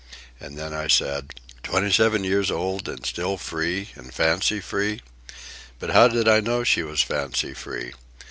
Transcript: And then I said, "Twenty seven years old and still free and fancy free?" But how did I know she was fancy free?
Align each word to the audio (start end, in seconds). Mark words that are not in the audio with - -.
And 0.39 0.57
then 0.57 0.73
I 0.73 0.87
said, 0.87 1.29
"Twenty 1.61 1.91
seven 1.91 2.23
years 2.23 2.49
old 2.49 2.89
and 2.89 3.05
still 3.05 3.37
free 3.37 3.91
and 3.93 4.11
fancy 4.11 4.59
free?" 4.59 5.03
But 5.77 5.91
how 5.91 6.07
did 6.07 6.27
I 6.27 6.39
know 6.39 6.63
she 6.63 6.81
was 6.81 7.03
fancy 7.03 7.53
free? 7.53 7.93